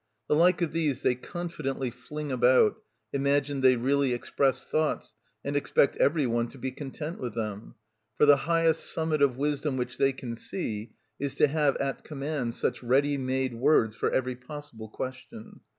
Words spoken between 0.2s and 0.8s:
The like of